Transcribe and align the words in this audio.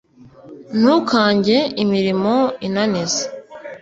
Ntukange 0.79 1.57
imirimo 1.83 2.33
inaniza, 2.67 3.25